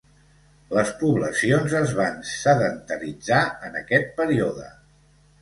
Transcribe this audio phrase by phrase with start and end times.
[0.77, 4.69] Les poblacions es van sedentaritzar en aquest període.